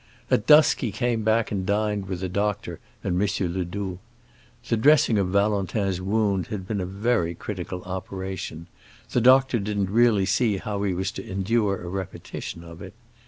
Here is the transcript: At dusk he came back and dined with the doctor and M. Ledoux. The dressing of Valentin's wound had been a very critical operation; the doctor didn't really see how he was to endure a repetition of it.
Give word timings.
At 0.31 0.47
dusk 0.47 0.79
he 0.79 0.91
came 0.91 1.21
back 1.23 1.51
and 1.51 1.63
dined 1.63 2.07
with 2.07 2.21
the 2.21 2.27
doctor 2.27 2.79
and 3.03 3.21
M. 3.21 3.53
Ledoux. 3.53 3.99
The 4.67 4.75
dressing 4.75 5.19
of 5.19 5.27
Valentin's 5.29 6.01
wound 6.01 6.47
had 6.47 6.67
been 6.67 6.81
a 6.81 6.87
very 6.87 7.35
critical 7.35 7.83
operation; 7.83 8.65
the 9.11 9.21
doctor 9.21 9.59
didn't 9.59 9.91
really 9.91 10.25
see 10.25 10.57
how 10.57 10.81
he 10.81 10.95
was 10.95 11.11
to 11.11 11.29
endure 11.31 11.79
a 11.83 11.87
repetition 11.87 12.63
of 12.63 12.81
it. 12.81 12.95